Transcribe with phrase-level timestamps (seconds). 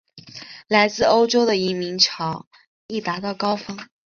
[0.67, 2.47] 来自欧洲的移民潮
[2.87, 3.77] 亦达到高峰。